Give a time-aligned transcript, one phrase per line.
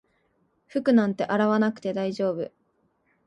[0.65, 2.49] 服なんて洗わなくて大丈夫